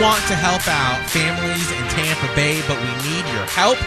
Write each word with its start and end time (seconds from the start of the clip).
Want 0.00 0.20
to 0.28 0.34
help 0.34 0.66
out 0.68 1.08
families 1.08 1.70
in 1.72 1.82
Tampa 1.88 2.28
Bay, 2.34 2.60
but 2.68 2.76
we 2.76 2.90
need 3.08 3.24
your 3.32 3.46
help. 3.46 3.78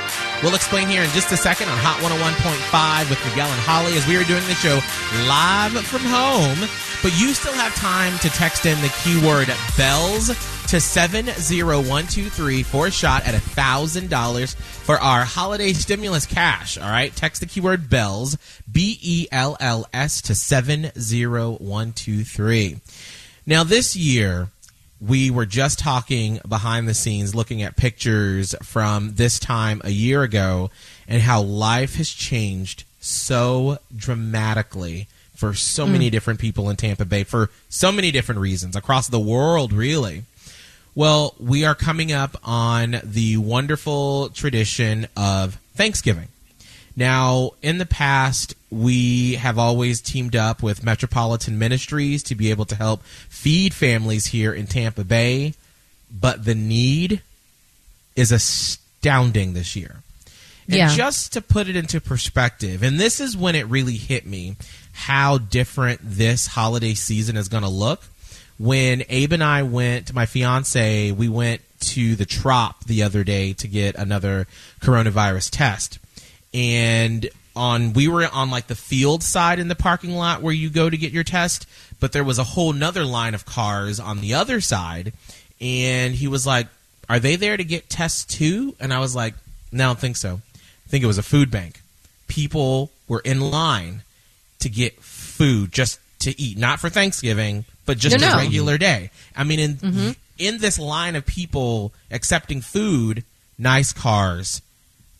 We'll 0.41 0.55
explain 0.55 0.87
here 0.87 1.03
in 1.03 1.09
just 1.11 1.31
a 1.31 1.37
second 1.37 1.69
on 1.69 1.77
Hot 1.77 2.01
101.5 2.01 3.09
with 3.09 3.23
Miguel 3.29 3.47
and 3.47 3.61
Holly 3.61 3.95
as 3.97 4.07
we 4.07 4.17
are 4.17 4.23
doing 4.23 4.43
the 4.47 4.55
show 4.57 4.79
live 5.27 5.73
from 5.85 6.01
home. 6.01 6.57
But 7.03 7.13
you 7.19 7.33
still 7.33 7.53
have 7.53 7.75
time 7.75 8.17
to 8.19 8.29
text 8.29 8.65
in 8.65 8.81
the 8.81 8.91
keyword 9.03 9.53
bells 9.77 10.29
to 10.69 10.81
70123 10.81 12.63
for 12.63 12.87
a 12.87 12.91
shot 12.91 13.27
at 13.27 13.35
$1,000 13.35 14.55
for 14.55 14.97
our 14.97 15.25
holiday 15.25 15.73
stimulus 15.73 16.25
cash. 16.25 16.75
All 16.77 16.89
right. 16.89 17.13
Text 17.15 17.41
the 17.41 17.47
keyword 17.47 17.87
bells, 17.89 18.37
B 18.71 18.97
E 19.01 19.27
L 19.31 19.57
L 19.59 19.85
S, 19.93 20.21
to 20.23 20.33
70123. 20.33 22.79
Now, 23.45 23.63
this 23.63 23.95
year, 23.95 24.49
we 25.01 25.31
were 25.31 25.45
just 25.45 25.79
talking 25.79 26.39
behind 26.47 26.87
the 26.87 26.93
scenes, 26.93 27.33
looking 27.33 27.61
at 27.61 27.75
pictures 27.75 28.55
from 28.61 29.15
this 29.15 29.39
time 29.39 29.81
a 29.83 29.91
year 29.91 30.23
ago, 30.23 30.71
and 31.07 31.21
how 31.21 31.41
life 31.41 31.95
has 31.95 32.09
changed 32.09 32.83
so 32.99 33.77
dramatically 33.95 35.07
for 35.35 35.53
so 35.53 35.85
mm. 35.85 35.93
many 35.93 36.09
different 36.09 36.39
people 36.39 36.69
in 36.69 36.75
Tampa 36.75 37.05
Bay 37.05 37.23
for 37.23 37.49
so 37.69 37.91
many 37.91 38.11
different 38.11 38.41
reasons 38.41 38.75
across 38.75 39.07
the 39.07 39.19
world, 39.19 39.71
really. 39.71 40.23
Well, 40.95 41.33
we 41.39 41.63
are 41.63 41.75
coming 41.75 42.11
up 42.11 42.35
on 42.43 42.99
the 43.03 43.37
wonderful 43.37 44.29
tradition 44.29 45.07
of 45.15 45.55
Thanksgiving. 45.75 46.27
Now, 46.95 47.51
in 47.61 47.77
the 47.77 47.85
past, 47.85 48.55
we 48.69 49.35
have 49.35 49.57
always 49.57 50.01
teamed 50.01 50.35
up 50.35 50.61
with 50.61 50.83
Metropolitan 50.83 51.57
Ministries 51.57 52.23
to 52.23 52.35
be 52.35 52.51
able 52.51 52.65
to 52.65 52.75
help 52.75 53.03
feed 53.03 53.73
families 53.73 54.27
here 54.27 54.53
in 54.53 54.67
Tampa 54.67 55.03
Bay, 55.03 55.53
but 56.11 56.45
the 56.45 56.55
need 56.55 57.21
is 58.15 58.31
astounding 58.31 59.53
this 59.53 59.75
year. 59.75 60.03
And 60.67 60.75
yeah. 60.75 60.95
just 60.95 61.33
to 61.33 61.41
put 61.41 61.67
it 61.67 61.75
into 61.75 61.99
perspective, 61.99 62.83
and 62.83 62.99
this 62.99 63.19
is 63.19 63.35
when 63.35 63.55
it 63.55 63.65
really 63.67 63.95
hit 63.95 64.27
me 64.27 64.55
how 64.93 65.39
different 65.39 66.01
this 66.03 66.45
holiday 66.45 66.93
season 66.93 67.37
is 67.37 67.47
going 67.47 67.63
to 67.63 67.69
look. 67.69 68.03
When 68.59 69.03
Abe 69.09 69.33
and 69.33 69.43
I 69.43 69.63
went, 69.63 70.13
my 70.13 70.25
fiance, 70.25 71.11
we 71.13 71.29
went 71.29 71.61
to 71.79 72.15
the 72.15 72.25
Trop 72.25 72.83
the 72.83 73.01
other 73.01 73.23
day 73.23 73.53
to 73.53 73.67
get 73.67 73.95
another 73.95 74.45
coronavirus 74.81 75.49
test 75.51 75.97
and 76.53 77.29
on 77.55 77.93
we 77.93 78.07
were 78.07 78.27
on 78.31 78.49
like 78.49 78.67
the 78.67 78.75
field 78.75 79.23
side 79.23 79.59
in 79.59 79.67
the 79.67 79.75
parking 79.75 80.11
lot 80.11 80.41
where 80.41 80.53
you 80.53 80.69
go 80.69 80.89
to 80.89 80.97
get 80.97 81.11
your 81.11 81.23
test 81.23 81.67
but 81.99 82.11
there 82.11 82.23
was 82.23 82.39
a 82.39 82.43
whole 82.43 82.73
nother 82.73 83.05
line 83.05 83.33
of 83.33 83.45
cars 83.45 83.99
on 83.99 84.21
the 84.21 84.33
other 84.33 84.61
side 84.61 85.11
and 85.59 86.15
he 86.15 86.27
was 86.27 86.45
like 86.47 86.67
are 87.07 87.19
they 87.19 87.35
there 87.35 87.57
to 87.57 87.63
get 87.63 87.89
tests 87.89 88.23
too 88.25 88.75
and 88.79 88.93
i 88.93 88.99
was 88.99 89.15
like 89.15 89.33
no 89.71 89.83
i 89.83 89.87
don't 89.87 89.99
think 89.99 90.15
so 90.15 90.41
i 90.55 90.89
think 90.89 91.03
it 91.03 91.07
was 91.07 91.17
a 91.17 91.23
food 91.23 91.51
bank 91.51 91.81
people 92.27 92.91
were 93.07 93.21
in 93.25 93.39
line 93.39 94.01
to 94.59 94.69
get 94.69 94.99
food 95.01 95.71
just 95.71 95.99
to 96.19 96.39
eat 96.39 96.57
not 96.57 96.79
for 96.79 96.89
thanksgiving 96.89 97.65
but 97.85 97.97
just 97.97 98.19
no, 98.19 98.27
a 98.27 98.31
no. 98.31 98.37
regular 98.37 98.77
day 98.77 99.09
i 99.35 99.43
mean 99.43 99.59
in 99.59 99.73
mm-hmm. 99.75 100.11
in 100.37 100.59
this 100.59 100.77
line 100.79 101.15
of 101.15 101.25
people 101.25 101.91
accepting 102.11 102.61
food 102.61 103.23
nice 103.57 103.91
cars 103.91 104.61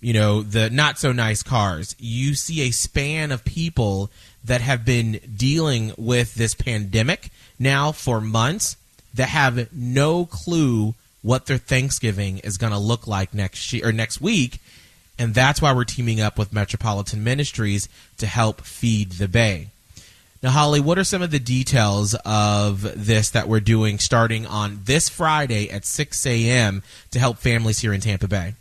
you 0.02 0.14
know, 0.14 0.42
the 0.42 0.70
not 0.70 0.98
so 0.98 1.12
nice 1.12 1.44
cars. 1.44 1.96
You 2.00 2.34
see 2.34 2.62
a 2.62 2.72
span 2.72 3.32
of 3.32 3.44
people 3.44 4.10
that 4.44 4.62
have 4.62 4.86
been 4.86 5.20
dealing 5.36 5.94
with 5.98 6.36
this 6.36 6.54
pandemic 6.54 7.30
now 7.58 7.92
for 7.92 8.22
months 8.22 8.78
that 9.14 9.30
have 9.30 9.72
no 9.74 10.26
clue 10.26 10.96
what 11.22 11.46
their 11.46 11.58
Thanksgiving 11.58 12.40
is 12.40 12.58
going 12.58 12.72
to 12.72 12.80
look 12.80 13.08
like 13.08 13.34
next 13.34 13.74
year 13.74 13.90
or 13.90 13.92
next 13.92 14.22
week. 14.22 14.60
And 15.18 15.34
that's 15.34 15.62
why 15.62 15.74
we're 15.74 15.84
teaming 15.84 16.22
up 16.22 16.38
with 16.38 16.54
Metropolitan 16.54 17.24
Ministries 17.24 17.90
to 18.18 18.26
help 18.26 18.62
feed 18.62 19.14
the 19.14 19.28
Bay. 19.28 19.68
Now, 20.42 20.52
Holly, 20.52 20.80
what 20.80 20.98
are 20.98 21.04
some 21.04 21.22
of 21.22 21.31
the 21.31 21.40
details 21.40 22.16
of 22.24 22.81
this 22.96 23.30
that 23.31 23.50
we're 23.50 23.60
doing 23.60 24.00
starting 24.00 24.46
on 24.46 24.80
this 24.86 25.10
Friday 25.10 25.70
at 25.70 25.84
6 25.84 26.26
a.m. 26.26 26.81
to 27.12 27.20
help 27.20 27.40
families 27.40 27.80
here 27.80 27.92
in 27.92 28.00
Tampa 28.00 28.30
Bay? 28.30 28.54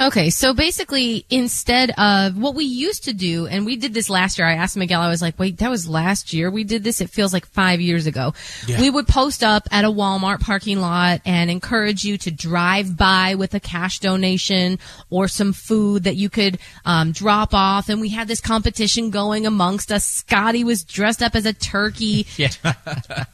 Okay, 0.00 0.30
so 0.30 0.52
basically, 0.52 1.24
instead 1.30 1.92
of 1.96 2.36
what 2.36 2.56
we 2.56 2.64
used 2.64 3.04
to 3.04 3.12
do, 3.12 3.46
and 3.46 3.64
we 3.64 3.76
did 3.76 3.94
this 3.94 4.10
last 4.10 4.38
year, 4.38 4.46
I 4.46 4.54
asked 4.54 4.76
Miguel, 4.76 5.00
I 5.00 5.08
was 5.08 5.22
like, 5.22 5.38
wait, 5.38 5.58
that 5.58 5.70
was 5.70 5.88
last 5.88 6.32
year 6.32 6.50
we 6.50 6.64
did 6.64 6.82
this? 6.82 7.00
It 7.00 7.10
feels 7.10 7.32
like 7.32 7.46
five 7.46 7.80
years 7.80 8.06
ago. 8.06 8.34
Yeah. 8.66 8.80
We 8.80 8.90
would 8.90 9.06
post 9.06 9.44
up 9.44 9.68
at 9.70 9.84
a 9.84 9.88
Walmart 9.88 10.40
parking 10.40 10.80
lot 10.80 11.20
and 11.24 11.48
encourage 11.48 12.04
you 12.04 12.18
to 12.18 12.30
drive 12.30 12.96
by 12.96 13.36
with 13.36 13.54
a 13.54 13.60
cash 13.60 14.00
donation 14.00 14.80
or 15.10 15.28
some 15.28 15.52
food 15.52 16.04
that 16.04 16.16
you 16.16 16.28
could 16.28 16.58
um, 16.84 17.12
drop 17.12 17.54
off. 17.54 17.88
And 17.88 18.00
we 18.00 18.08
had 18.08 18.26
this 18.26 18.40
competition 18.40 19.10
going 19.10 19.46
amongst 19.46 19.92
us. 19.92 20.04
Scotty 20.04 20.64
was 20.64 20.82
dressed 20.82 21.22
up 21.22 21.36
as 21.36 21.46
a 21.46 21.52
turkey. 21.52 22.26
Yeah. 22.36 22.48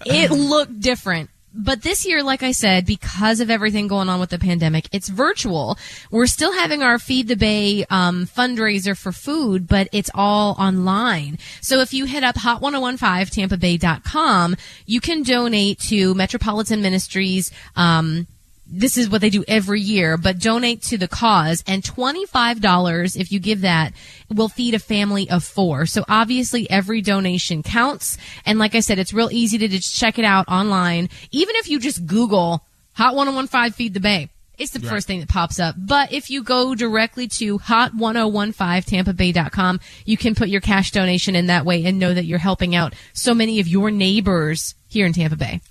it 0.04 0.30
looked 0.30 0.78
different 0.78 1.30
but 1.52 1.82
this 1.82 2.06
year, 2.06 2.22
like 2.22 2.42
I 2.42 2.52
said, 2.52 2.86
because 2.86 3.40
of 3.40 3.50
everything 3.50 3.88
going 3.88 4.08
on 4.08 4.20
with 4.20 4.30
the 4.30 4.38
pandemic, 4.38 4.88
it's 4.92 5.08
virtual. 5.08 5.76
We're 6.10 6.26
still 6.26 6.52
having 6.52 6.82
our 6.82 6.98
Feed 6.98 7.28
the 7.28 7.36
Bay 7.36 7.84
um, 7.90 8.26
fundraiser 8.26 8.96
for 8.96 9.12
food, 9.12 9.66
but 9.66 9.88
it's 9.92 10.10
all 10.14 10.54
online. 10.58 11.38
So 11.60 11.80
if 11.80 11.92
you 11.92 12.04
hit 12.04 12.22
up 12.22 12.36
hot1015tampabay.com, 12.36 14.56
you 14.86 15.00
can 15.00 15.22
donate 15.22 15.80
to 15.80 16.14
Metropolitan 16.14 16.82
Ministries 16.82 17.50
um, 17.74 18.28
this 18.70 18.96
is 18.96 19.10
what 19.10 19.20
they 19.20 19.30
do 19.30 19.44
every 19.48 19.80
year, 19.80 20.16
but 20.16 20.38
donate 20.38 20.82
to 20.82 20.96
the 20.96 21.08
cause 21.08 21.64
and 21.66 21.82
$25 21.82 23.20
if 23.20 23.32
you 23.32 23.40
give 23.40 23.62
that 23.62 23.92
will 24.32 24.48
feed 24.48 24.74
a 24.74 24.78
family 24.78 25.28
of 25.28 25.42
four. 25.42 25.86
So 25.86 26.04
obviously 26.08 26.70
every 26.70 27.02
donation 27.02 27.62
counts. 27.62 28.16
And 28.46 28.58
like 28.58 28.74
I 28.74 28.80
said, 28.80 28.98
it's 28.98 29.12
real 29.12 29.30
easy 29.32 29.58
to 29.58 29.68
just 29.68 29.98
check 29.98 30.18
it 30.18 30.24
out 30.24 30.48
online. 30.48 31.10
Even 31.32 31.56
if 31.56 31.68
you 31.68 31.80
just 31.80 32.06
Google 32.06 32.64
Hot 32.94 33.14
1015 33.14 33.72
Feed 33.72 33.94
the 33.94 34.00
Bay. 34.00 34.28
It's 34.58 34.72
the 34.72 34.80
right. 34.80 34.90
first 34.90 35.06
thing 35.06 35.20
that 35.20 35.28
pops 35.30 35.58
up. 35.58 35.74
But 35.78 36.12
if 36.12 36.28
you 36.28 36.42
go 36.42 36.74
directly 36.74 37.28
to 37.28 37.58
hot1015tampabay.com, 37.60 39.80
you 40.04 40.18
can 40.18 40.34
put 40.34 40.50
your 40.50 40.60
cash 40.60 40.90
donation 40.90 41.34
in 41.34 41.46
that 41.46 41.64
way 41.64 41.86
and 41.86 41.98
know 41.98 42.12
that 42.12 42.26
you're 42.26 42.38
helping 42.38 42.74
out 42.74 42.92
so 43.14 43.32
many 43.32 43.58
of 43.60 43.68
your 43.68 43.90
neighbors 43.90 44.74
here 44.86 45.06
in 45.06 45.14
Tampa 45.14 45.36
Bay. 45.36 45.62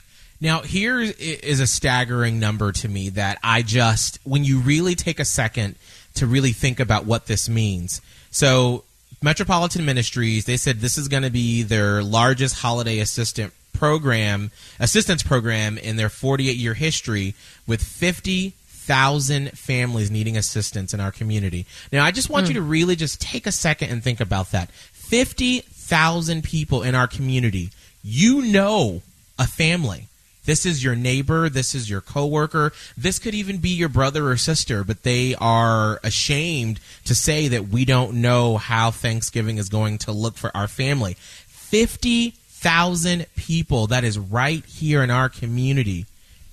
Now, 0.42 0.62
here 0.62 1.02
is 1.02 1.60
a 1.60 1.68
staggering 1.68 2.40
number 2.40 2.72
to 2.72 2.88
me 2.88 3.10
that 3.10 3.40
I 3.44 3.62
just, 3.62 4.20
when 4.24 4.46
you 4.46 4.60
really 4.60 4.96
take 4.96 5.20
a 5.20 5.26
second 5.26 5.76
to 6.16 6.26
really 6.26 6.54
think 6.54 6.80
about 6.80 7.06
what 7.06 7.26
this 7.28 7.50
means. 7.50 8.02
So, 8.32 8.86
Metropolitan 9.22 9.84
Ministries, 9.84 10.46
they 10.46 10.56
said 10.56 10.80
this 10.80 10.98
is 10.98 11.10
going 11.10 11.24
to 11.24 11.30
be 11.30 11.64
their 11.64 12.02
largest 12.02 12.60
holiday 12.60 13.00
assistant 13.00 13.52
program, 13.74 14.52
assistance 14.80 15.24
program 15.24 15.78
in 15.78 15.98
their 15.98 16.08
48 16.08 16.56
year 16.56 16.74
history 16.74 17.36
with 17.68 17.84
50,000 17.84 19.52
families 19.52 20.10
needing 20.10 20.38
assistance 20.38 20.94
in 20.94 21.02
our 21.02 21.12
community. 21.12 21.66
Now, 21.92 22.06
I 22.06 22.12
just 22.12 22.30
want 22.30 22.46
mm. 22.46 22.50
you 22.50 22.54
to 22.56 22.62
really 22.62 22.96
just 22.96 23.20
take 23.20 23.46
a 23.46 23.52
second 23.52 23.90
and 23.90 24.02
think 24.02 24.22
about 24.22 24.52
that. 24.52 24.72
50,000 24.72 26.46
people 26.46 26.82
in 26.82 26.96
our 26.96 27.08
community. 27.08 27.72
You 28.02 28.42
know 28.44 29.02
a 29.38 29.46
family 29.46 30.08
this 30.46 30.66
is 30.66 30.84
your 30.84 30.96
neighbor. 30.96 31.50
This 31.50 31.76
is 31.76 31.90
your 31.90 32.02
coworker. 32.02 32.74
This 32.98 33.20
could 33.20 33.34
even 33.34 33.58
be 33.58 33.70
your 33.70 33.90
brother 33.90 34.30
or 34.30 34.38
sister, 34.38 34.84
but 34.84 35.04
they 35.04 35.36
are 35.36 36.00
ashamed 36.04 36.80
to 37.06 37.14
say 37.14 37.48
that 37.50 37.68
we 37.68 37.86
don't 37.86 38.22
know 38.22 38.58
how 38.58 38.92
Thanksgiving 38.92 39.58
is 39.58 39.70
going 39.70 39.98
to 40.00 40.12
look 40.12 40.38
for 40.38 40.56
our 40.56 40.68
family. 40.68 41.16
50,000 41.48 43.26
people 43.36 43.88
that 43.88 44.04
is 44.04 44.18
right 44.18 44.66
here 44.66 45.04
in 45.04 45.12
our 45.12 45.30
community. 45.30 46.06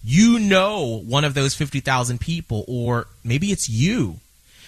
You 0.05 0.39
know 0.39 1.03
one 1.07 1.25
of 1.25 1.35
those 1.35 1.55
50,000 1.55 2.21
people, 2.21 2.65
or 2.69 3.07
maybe 3.25 3.51
it's 3.51 3.69
you. 3.69 4.17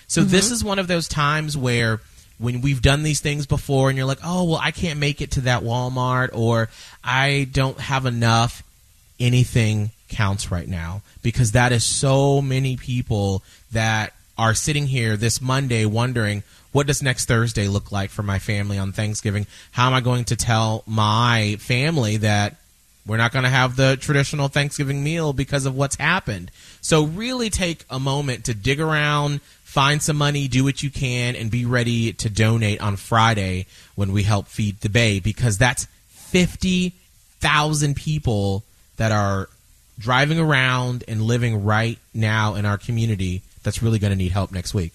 So 0.07 0.23
mm-hmm. 0.23 0.31
this 0.31 0.51
is 0.51 0.65
one 0.65 0.79
of 0.79 0.89
those 0.89 1.07
times 1.07 1.57
where 1.57 2.01
when 2.39 2.61
we've 2.61 2.83
done 2.83 3.03
these 3.03 3.21
things 3.21 3.47
before 3.47 3.89
and 3.89 3.97
you're 3.97 4.07
like, 4.07 4.21
oh, 4.25 4.45
well, 4.45 4.61
I 4.63 4.71
can't 4.71 4.99
make 4.99 5.21
it 5.21 5.33
to 5.33 5.43
that 5.43 5.63
Walmart 5.63 6.31
or 6.33 6.71
I 7.05 7.49
don't 7.53 7.79
have 7.79 8.07
enough 8.07 8.63
anything 9.21 9.91
counts 10.09 10.51
right 10.51 10.69
now 10.69 11.03
because 11.23 11.53
that 11.53 11.73
is 11.73 11.85
so 11.85 12.41
many 12.41 12.77
people 12.77 13.43
that 13.73 14.13
are 14.37 14.55
sitting 14.55 14.87
here 14.87 15.17
this 15.17 15.41
Monday 15.41 15.85
wondering 15.85 16.43
what 16.73 16.87
does 16.87 17.03
next 17.03 17.27
Thursday 17.27 17.67
look 17.67 17.91
like 17.91 18.11
for 18.11 18.23
my 18.23 18.39
family 18.39 18.79
on 18.79 18.93
Thanksgiving? 18.93 19.47
How 19.73 19.87
am 19.87 19.95
I 19.95 20.01
going 20.01 20.25
to 20.27 20.37
tell 20.37 20.85
my 20.87 21.57
family 21.61 22.19
that 22.19 22.57
we're 23.07 23.17
not 23.17 23.33
going 23.33 23.45
to 23.45 23.49
have 23.49 23.75
the 23.75 23.97
traditional 23.97 24.49
Thanksgiving 24.49 25.03
meal 25.03 25.33
because 25.33 25.65
of 25.65 25.75
what's 25.75 25.97
happened? 25.97 26.51
So 26.81 27.05
really 27.05 27.49
take 27.49 27.85
a 27.89 27.99
moment 27.99 28.45
to 28.45 28.55
dig 28.55 28.81
around, 28.81 29.41
find 29.65 30.03
some 30.03 30.19
money, 30.19 30.47
do 30.47 30.63
what 30.63 30.83
you 30.83 30.91
can, 30.91 31.35
and 31.37 31.51
be 31.51 31.65
ready 31.65 32.13
to 32.13 32.29
donate 32.29 32.83
on 32.83 32.97
Friday 32.97 33.67
when 33.95 34.13
we 34.13 34.25
help 34.25 34.47
feed 34.47 34.81
the 34.81 34.91
Bay 34.91 35.21
because 35.21 35.57
that's 35.57 35.87
50,000 36.11 37.97
people 37.97 38.63
that 38.99 39.11
are 39.11 39.49
driving 39.99 40.39
around 40.39 41.03
and 41.09 41.23
living 41.23 41.65
right 41.65 41.99
now 42.15 42.55
in 42.55 42.65
our 42.65 42.79
community 42.79 43.43
that's 43.63 43.83
really 43.83 43.99
going 43.99 44.13
to 44.13 44.17
need 44.17 44.33
help 44.33 44.53
next 44.53 44.75
week. 44.75 44.93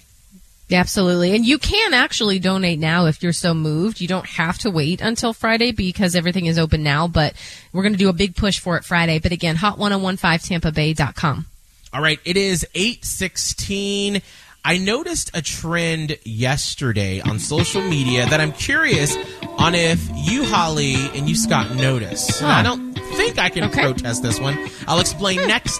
Absolutely. 0.71 1.35
And 1.35 1.45
you 1.45 1.59
can 1.59 1.93
actually 1.93 2.39
donate 2.39 2.79
now 2.79 3.05
if 3.05 3.21
you're 3.21 3.33
so 3.33 3.53
moved. 3.53 3.99
You 3.99 4.07
don't 4.07 4.25
have 4.25 4.57
to 4.59 4.71
wait 4.71 5.01
until 5.01 5.33
Friday 5.33 5.71
because 5.71 6.15
everything 6.15 6.45
is 6.45 6.57
open 6.57 6.83
now, 6.83 7.07
but 7.07 7.33
we're 7.73 7.83
going 7.83 7.93
to 7.93 7.99
do 7.99 8.09
a 8.09 8.13
big 8.13 8.35
push 8.35 8.59
for 8.59 8.77
it 8.77 8.85
Friday. 8.85 9.19
But 9.19 9.31
again, 9.31 9.55
hot1015tampabay.com. 9.57 11.45
All 11.93 12.01
right, 12.01 12.19
it 12.25 12.37
is 12.37 12.65
816. 12.73 14.21
I 14.65 14.77
noticed 14.77 15.29
a 15.35 15.41
trend 15.41 16.17
yesterday 16.23 17.19
on 17.19 17.37
social 17.37 17.81
media 17.81 18.25
that 18.25 18.39
I'm 18.39 18.53
curious 18.53 19.15
on 19.57 19.75
if 19.75 20.01
you, 20.15 20.45
Holly, 20.45 20.95
and 21.13 21.29
you, 21.29 21.35
Scott, 21.35 21.75
notice. 21.75 22.39
Huh. 22.39 22.47
I 22.47 22.63
don't 22.63 22.92
think 23.25 23.39
I 23.39 23.49
can 23.49 23.63
Okay. 23.65 23.81
protest 23.81 24.23
this 24.23 24.39
one. 24.39 24.57
I'll 24.87 24.99
explain 24.99 25.39
hmm. 25.39 25.47
next. 25.47 25.79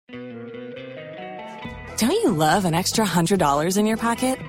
Don't 1.98 2.12
you 2.12 2.32
love 2.32 2.66
an 2.66 2.74
extra 2.74 3.06
$100 3.06 3.78
in 3.78 3.86
your 3.86 3.98
pocket? 3.98 4.40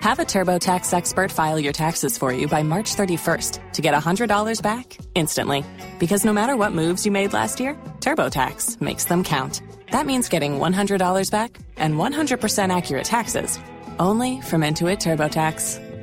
Have 0.00 0.18
a 0.18 0.24
TurboTax 0.24 0.92
expert 0.92 1.30
file 1.30 1.58
your 1.60 1.72
taxes 1.72 2.18
for 2.18 2.32
you 2.32 2.48
by 2.48 2.62
March 2.64 2.94
31st 2.96 3.72
to 3.72 3.82
get 3.82 3.94
$100 3.94 4.60
back 4.62 4.98
instantly. 5.14 5.64
Because 5.98 6.24
no 6.24 6.32
matter 6.32 6.56
what 6.56 6.72
moves 6.72 7.06
you 7.06 7.12
made 7.12 7.32
last 7.32 7.60
year, 7.60 7.74
TurboTax 8.00 8.80
makes 8.80 9.04
them 9.04 9.22
count. 9.22 9.62
That 9.92 10.06
means 10.06 10.28
getting 10.28 10.58
$100 10.58 11.30
back 11.30 11.56
and 11.76 11.94
100% 11.94 12.76
accurate 12.76 13.04
taxes 13.04 13.58
only 13.98 14.40
from 14.40 14.62
Intuit 14.62 14.98
TurboTax. 14.98 15.91